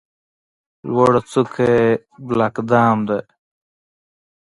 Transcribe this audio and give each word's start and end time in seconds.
لوړه 0.91 1.21
څوکه 1.31 1.63
یې 1.75 1.85
بلک 2.27 2.55
دام 2.69 2.97
ده. 3.07 3.19